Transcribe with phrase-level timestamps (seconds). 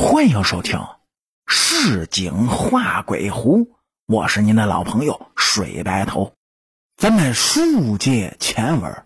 [0.00, 0.78] 欢迎收听
[1.48, 3.64] 《市井画鬼狐》，
[4.06, 6.34] 我是您的老朋友水白头。
[6.96, 9.02] 咱们书接前文，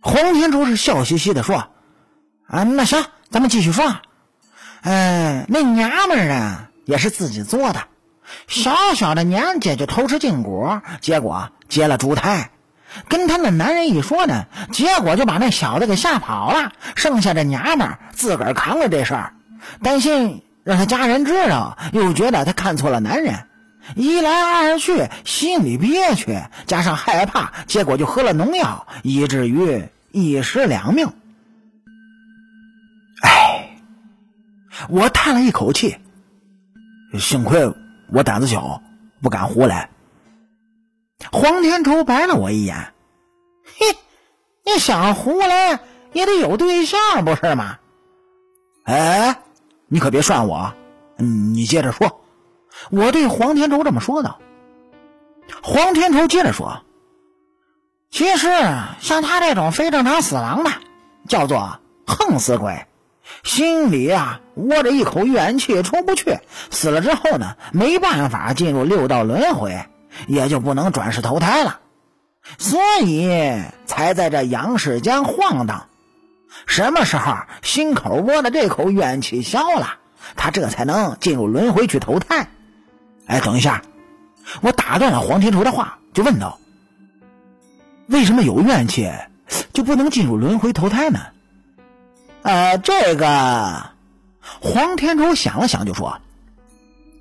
[0.00, 1.68] 黄天竺是笑嘻嘻的说
[2.48, 3.94] ：“啊，那行，咱们继续说。
[4.84, 7.88] 嗯，那娘们儿啊，也是自己做的，
[8.48, 12.50] 小小的年纪就偷吃禁果，结果结了猪胎。
[13.06, 19.34] 跟他那男人一说呢，结果就把那小子给吓跑了，剩下的娘们儿自个儿扛了这事儿。”
[19.82, 23.46] 担心让他家人知道，又觉得他看错了男人，
[23.96, 31.12] 一来二去心里憋屈，加上害怕，结果就喝了农药，以至于一尸两命。
[33.22, 33.76] 哎，
[34.88, 35.96] 我叹了一口气，
[37.18, 37.72] 幸亏
[38.12, 38.80] 我胆子小，
[39.20, 39.90] 不敢胡来。
[41.32, 42.92] 黄天仇白了我一眼，
[43.64, 43.96] 嘿，
[44.64, 45.80] 你想胡来
[46.12, 47.78] 也得有对象，不是吗？
[48.84, 49.41] 哎。
[49.92, 50.72] 你可别涮我，
[51.18, 52.22] 你接着说。
[52.88, 54.36] 我对黄天仇这么说的。
[55.62, 56.80] 黄天仇接着说
[58.10, 58.48] ：“其实
[59.00, 60.70] 像他这种非正常死亡的，
[61.28, 62.86] 叫做横死鬼，
[63.44, 66.38] 心里啊窝着一口怨气出不去，
[66.70, 69.84] 死了之后呢，没办法进入六道轮回，
[70.26, 71.80] 也就不能转世投胎了，
[72.56, 75.88] 所以才在这阳世间晃荡。”
[76.66, 79.94] 什么时候心口窝的这口怨气消了，
[80.36, 82.46] 他这才能进入轮回去投胎。
[83.26, 83.82] 哎，等一下，
[84.60, 86.58] 我打断了黄天仇的话，就问道
[88.08, 89.10] ：“为什么有怨气
[89.72, 91.20] 就不能进入轮回投胎呢？”
[92.42, 93.90] 呃，这个
[94.60, 96.20] 黄天仇想了想，就说：“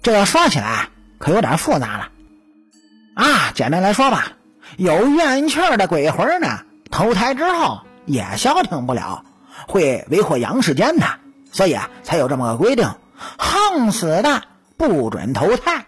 [0.01, 2.09] 这要说起来可有点复杂了。
[3.13, 4.33] 啊，简单来说吧，
[4.77, 9.23] 有怨气的鬼魂呢，投胎之后。”也消停不了，
[9.67, 11.05] 会为祸阳世间的，
[11.51, 12.89] 所以啊，才有这么个规定：
[13.37, 14.43] 横死的
[14.77, 15.85] 不准投胎，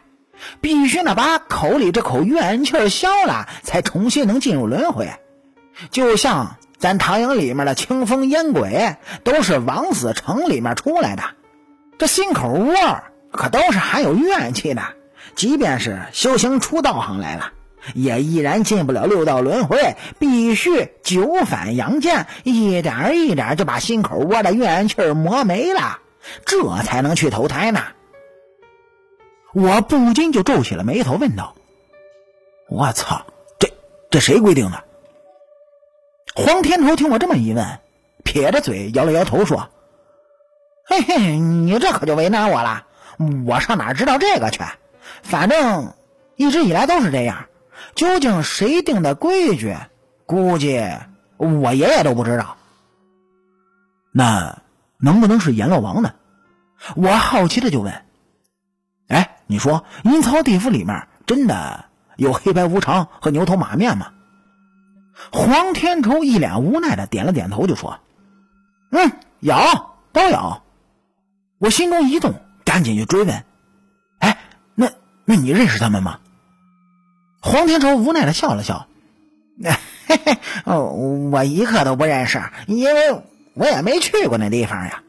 [0.61, 5.09] 必须呢把口里这口怨气消了，才重新能进入轮回。
[5.91, 11.23] 就像咱唐营里面的清风烟鬼，都是枉死城里面出来的，
[11.97, 12.73] 这心口窝
[13.31, 14.83] 可都是含有怨气的，
[15.35, 17.51] 即便是修行出道行来了。
[17.93, 25.99] 也依然进不了六道轮回，必须九返阳剑，一点一点就把心口窝的怨气磨没了，
[26.45, 27.81] 这才能去投胎呢。
[29.53, 31.55] 我不禁就皱起了眉头，问道
[32.69, 33.25] ：“我操，
[33.59, 33.69] 这
[34.09, 34.83] 这谁规定的？”
[36.35, 37.79] 黄天仇听我这么一问，
[38.23, 39.69] 撇着嘴摇了摇头说
[40.85, 42.87] ：“嘿嘿，你这可就为难我了，
[43.45, 44.63] 我上哪知道这个去？
[45.21, 45.93] 反正
[46.35, 47.45] 一直以来都是这样。”
[47.95, 49.75] 究竟谁定的规矩？
[50.25, 50.81] 估计
[51.37, 52.57] 我爷爷都不知道。
[54.11, 54.61] 那
[54.97, 56.13] 能不能是阎罗王呢？
[56.95, 57.93] 我好奇的就问
[59.07, 61.85] ：“哎，你说阴曹地府里面真的
[62.15, 64.11] 有黑白无常和牛头马面吗？”
[65.31, 67.99] 黄天仇一脸无奈的点了点头，就说
[68.91, 69.55] ：“嗯，有，
[70.11, 70.61] 都有。”
[71.59, 72.33] 我心中一动，
[72.65, 73.43] 赶紧就追问
[74.19, 74.37] ：“哎，
[74.73, 74.89] 那
[75.25, 76.19] 那你认识他们吗？”
[77.43, 78.87] 黄天仇无奈的笑了笑，
[80.07, 80.85] 嘿嘿，哦，
[81.29, 83.21] 我一个都不认识，因为
[83.53, 85.03] 我也没去过那地方呀。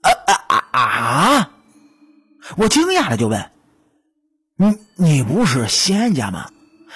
[0.00, 1.50] 啊啊啊啊！
[2.56, 3.50] 我惊讶的就问
[4.56, 6.50] ：“你你不是仙家吗？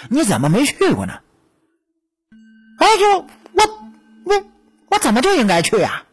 [0.08, 1.14] 你怎么没去过呢？”
[2.78, 3.26] 哎，就我
[4.24, 4.44] 我
[4.88, 6.04] 我怎么就应该去呀？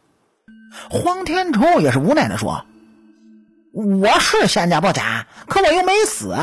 [0.90, 2.66] 黄天仇也是无奈的说
[3.72, 6.36] ：“我是仙家不假，可我又没死。”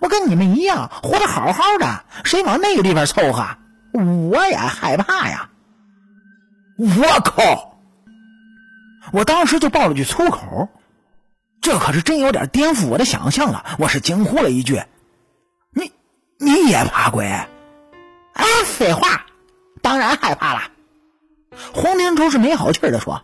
[0.00, 3.56] 我跟你们一样活得好好的，谁往那个地方凑合？
[4.30, 5.50] 我也害怕呀！
[6.78, 7.78] 我靠！
[9.12, 10.68] 我当时就爆了句粗口，
[11.60, 13.64] 这可是真有点颠覆我的想象了！
[13.78, 14.82] 我是惊呼了一句
[15.72, 15.92] ：“你
[16.38, 17.26] 你也怕鬼？”
[18.34, 19.24] 哎，废话，
[19.80, 20.62] 当然害怕了。
[21.72, 23.22] 黄天仇是没好气的说：“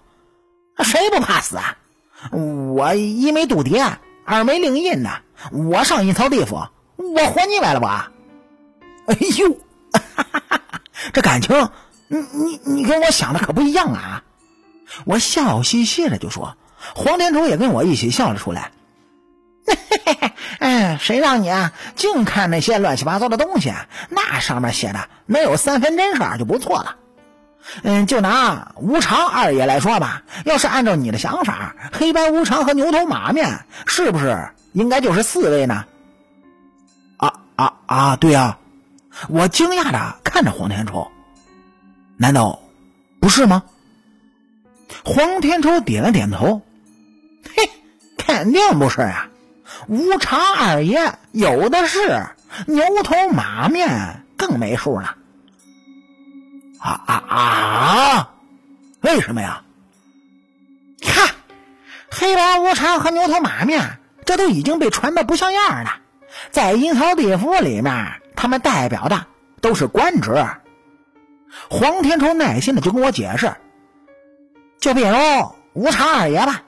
[0.82, 1.76] 谁不怕死啊？
[2.30, 3.84] 我一没渡劫，
[4.24, 5.10] 二没灵印呢。”
[5.50, 8.12] 我上阴曹地府，我活腻歪了吧？
[9.06, 9.58] 哎呦，
[11.12, 11.68] 这感情，
[12.06, 14.22] 你你你跟我想的可不一样啊！
[15.04, 16.56] 我笑嘻嘻的就说，
[16.94, 18.70] 黄天仇也跟我一起笑了出来。
[20.60, 23.72] 哎，谁让你啊，净看那些乱七八糟的东西？
[24.10, 26.96] 那上面写的能有三分真事儿就不错了。
[27.82, 34.50] 嗯，就拿无常二爷来说吧，要是按照你的想法，黑白无常和牛头马面是不是？
[34.72, 35.84] 应该就是四位呢。
[37.18, 38.16] 啊啊啊！
[38.16, 38.58] 对啊，
[39.28, 41.10] 我惊讶的看着黄天仇，
[42.16, 42.60] 难道
[43.20, 43.62] 不是吗？
[45.04, 46.62] 黄天仇点了点头，
[47.54, 47.70] 嘿
[48.18, 49.28] 肯定不是呀！
[49.88, 52.26] 无常二爷有的是，
[52.66, 55.08] 牛头马面更没数呢。
[56.82, 58.28] 啊啊啊！
[59.02, 59.62] 为什么呀？
[61.00, 61.28] 看，
[62.10, 65.96] 黑白无常和牛头马面，这都已经被传的不像样了。
[66.50, 69.26] 在阴曹地府里面，他们代表的
[69.60, 70.44] 都是官职。
[71.70, 73.54] 黄天仇耐心的就跟我解释，
[74.80, 75.16] 就比如
[75.74, 76.62] 无常二爷吧，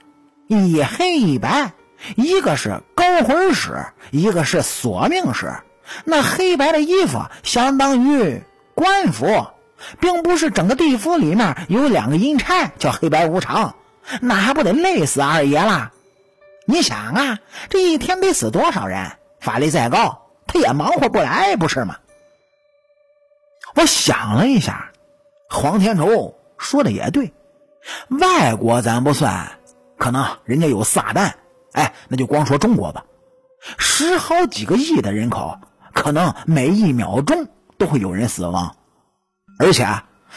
[0.47, 1.73] 一黑一白，
[2.15, 5.53] 一个是勾魂使，一个是索命使。
[6.05, 8.41] 那黑白的衣服相当于
[8.75, 9.27] 官服。
[10.01, 13.77] 并不是整个地府里面有两个阴差叫黑白无常，
[14.21, 15.93] 那还不得累死二爷了？
[16.67, 17.39] 你想啊，
[17.69, 19.13] 这一天得死多少人？
[19.41, 21.97] 法力再高，他也忙活不来，不是吗？
[23.75, 24.93] 我想了一下，
[25.51, 27.35] 黄天仇说的也对，
[28.09, 29.59] 外国咱不算，
[29.99, 31.33] 可能人家有撒旦，
[31.73, 33.05] 哎，那就光说中国吧，
[33.77, 35.59] 十好几个亿的人口，
[35.93, 38.77] 可能每一秒钟都会有人死亡。
[39.59, 39.87] 而且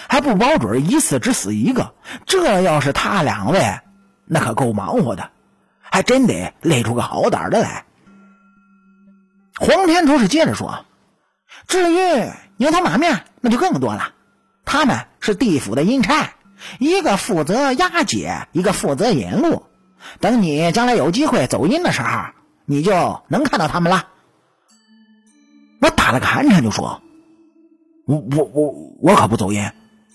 [0.07, 1.93] 还不保准一次只死一个，
[2.25, 3.79] 这要是他两位，
[4.25, 5.31] 那可够忙活的，
[5.81, 7.85] 还真得累出个好胆的来。
[9.59, 10.85] 黄天仇是接着说
[11.67, 14.13] ：“至于牛头马面，那就更多了。
[14.65, 16.33] 他们是地府的阴差，
[16.77, 19.65] 一个负责押解，一个负责引路。
[20.19, 22.25] 等你将来有机会走阴的时候，
[22.65, 24.07] 你就能看到他们了。”
[25.81, 27.01] 我打了个寒颤，就说。
[28.07, 29.69] 我我我我可不走阴，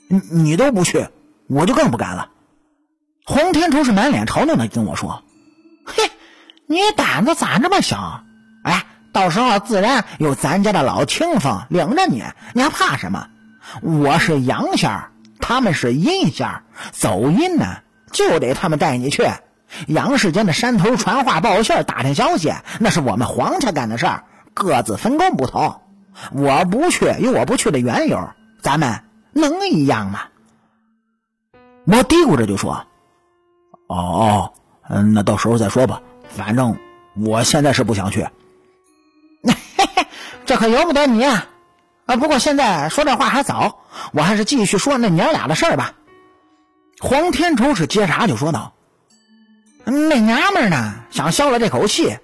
[0.09, 1.09] 你你都不去，
[1.47, 2.31] 我就更不敢了。
[3.27, 5.23] 黄天仇是满脸嘲弄的跟我说
[5.85, 6.11] ：“嘿，
[6.67, 8.25] 你胆子咋这么小？
[8.65, 12.23] 哎，到时候自然有咱家的老清风领着你，
[12.55, 13.29] 你还怕什么？
[13.83, 15.03] 我是阳仙，
[15.39, 16.63] 他们是阴仙，
[16.93, 17.81] 走阴呢
[18.11, 19.29] 就得他们带你去。
[19.87, 24.25] 阳世间的山头传话报信打听消息，那是我们皇家干的事儿，
[24.55, 25.79] 各自分工不同。”
[26.33, 28.31] 我不去，有我不去的缘由，
[28.61, 30.25] 咱们能一样吗？
[31.85, 32.87] 我嘀咕着就说
[33.89, 34.53] ：“哦哦，
[34.89, 36.01] 嗯，那到时候再说吧。
[36.29, 36.79] 反正
[37.17, 38.27] 我现在是不想去。
[40.47, 41.49] 这可由不得你啊！
[42.07, 43.81] 啊，不过现在说这话还早，
[44.13, 45.95] 我还是继续说那娘俩的事儿吧。”
[47.01, 48.75] 黄天仇是接茬就说道
[49.85, 52.17] ：“那娘们呢，想消了这口气，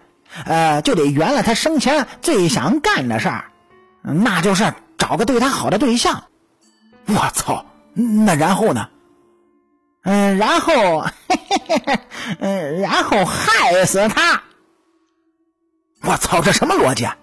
[0.45, 3.47] 呃，就得圆了他生前最想干的事儿。”
[4.15, 6.25] 那就是找个对他好的对象，
[7.07, 7.67] 我操！
[7.95, 8.89] 那然后呢？
[10.03, 12.01] 嗯，然后，嘿嘿嘿
[12.41, 14.43] 嗯，然后害死他。
[16.03, 17.05] 我操，这什么逻辑？
[17.05, 17.17] 啊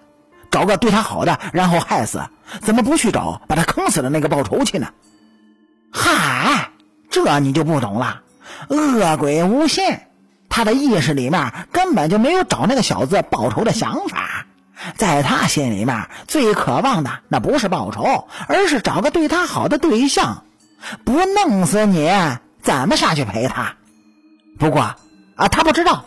[0.48, 2.22] 找个对他好的，然后害死，
[2.62, 4.88] 怎么不去找把他坑死的那个报仇去呢？
[5.92, 6.70] 嗨，
[7.10, 8.22] 这你就不懂了。
[8.68, 9.84] 恶鬼无心，
[10.48, 14.25] 他的意识里面根本就没有找那个小子报仇的想法。
[14.96, 20.44] 在他心里面，最渴望的那不是报仇，而是找个对他好的对象。
[21.04, 22.10] 不弄死你，
[22.62, 23.74] 怎么下去陪他？
[24.58, 24.96] 不过
[25.36, 26.04] 啊，他不知道，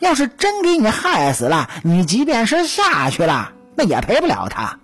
[0.00, 4.78] 要是真给你害死了，你即便是下去了，那也陪不了他。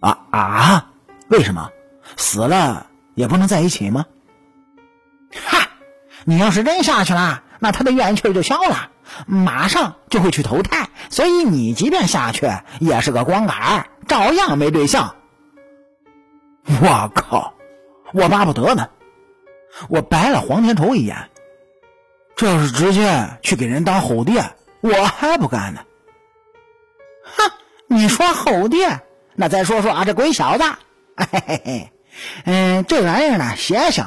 [0.00, 0.90] 啊啊！
[1.28, 1.70] 为什么
[2.16, 4.04] 死了也不能在一起吗？
[5.48, 5.68] 哈！
[6.24, 8.90] 你要是真下去了，那他的怨气就消了。
[9.26, 15.16] 马上就会去投胎，所以你即便下去也是个光杆，照样没对象。
[16.66, 17.54] 我靠，
[18.12, 18.88] 我巴不得呢！
[19.88, 21.30] 我白了黄天仇一眼，
[22.34, 24.44] 这要是直接去给人当后爹，
[24.80, 25.80] 我还不干呢。
[27.22, 27.52] 哼，
[27.86, 29.00] 你说后爹，
[29.34, 30.64] 那再说说啊，这鬼小子，
[31.16, 31.92] 嘿嘿嘿，
[32.44, 34.04] 嗯，这玩意儿呢，邪性，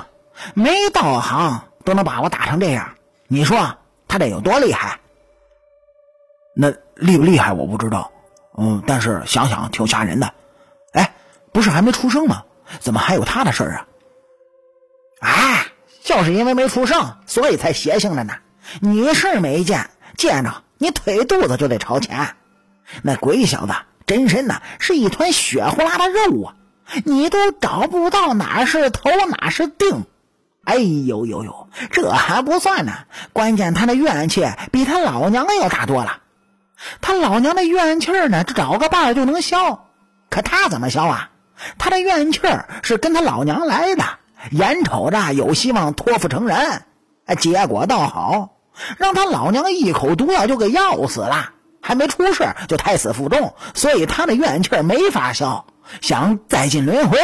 [0.53, 2.95] 没道行都能把我打成这样，
[3.27, 3.77] 你说？
[4.09, 4.99] 他得有多厉害？
[6.53, 8.11] 那厉不厉害我不知道，
[8.57, 10.33] 嗯，但是想想挺吓人的。
[10.91, 11.13] 哎，
[11.53, 12.43] 不是还没出生吗？
[12.79, 13.87] 怎么还有他的事儿啊？
[15.21, 15.65] 哎，
[16.03, 18.33] 就是因为没出生，所以才邪性的呢。
[18.81, 22.35] 你是没见，见着你腿肚子就得朝前。
[23.03, 23.73] 那鬼小子
[24.05, 26.55] 真身呢，是一团血呼啦的肉啊，
[27.05, 30.03] 你都找不到哪是头哪是腚。
[30.63, 32.93] 哎呦呦呦，这还不算呢，
[33.33, 36.19] 关键他的怨气比他老娘要大多了。
[37.01, 39.85] 他老娘的怨气呢，找个伴儿就能消，
[40.29, 41.31] 可他怎么消啊？
[41.77, 42.41] 他的怨气
[42.83, 44.03] 是跟他老娘来的，
[44.51, 46.83] 眼瞅着有希望托付成人，
[47.39, 48.51] 结果倒好，
[48.97, 51.51] 让他老娘一口毒药就给药死了，
[51.81, 55.65] 还没出事就胎死腹中，所以他的怨气没法消，
[55.99, 57.17] 想再进轮回，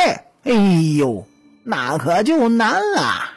[0.44, 0.52] 哎
[0.98, 1.26] 呦，
[1.66, 3.32] 那可就难了。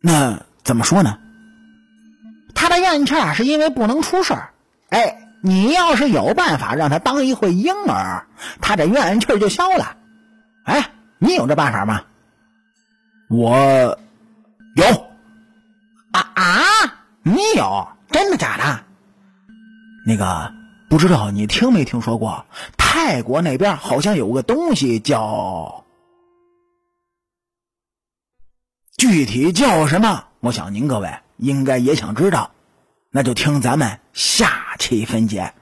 [0.00, 1.18] 那怎么说呢？
[2.54, 4.50] 他的他咽气儿是因为不能出事儿。
[4.90, 8.26] 哎，你要是有办法让他当一回婴儿，
[8.60, 9.96] 他这怨气儿就消了。
[10.64, 12.02] 哎，你有这办法吗？
[13.30, 13.98] 我
[14.74, 14.84] 有。
[16.12, 16.44] 啊啊！
[17.22, 17.88] 你有？
[18.10, 18.80] 真的假的？
[20.06, 20.52] 那个
[20.90, 22.44] 不知道你听没听说过，
[22.76, 25.85] 泰国那边好像有个东西叫……
[28.96, 30.24] 具体叫什么？
[30.40, 32.52] 我想您各位应该也想知道，
[33.10, 35.52] 那就听咱们下期分解。